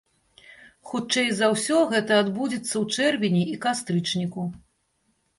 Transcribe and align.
Хутчэй 0.91 1.27
за 1.39 1.49
ўсё 1.55 1.75
гэта 1.91 2.13
адбудзецца 2.21 2.73
ў 2.83 3.01
чэрвені 3.01 3.43
і 3.53 3.59
кастрычніку. 3.67 4.47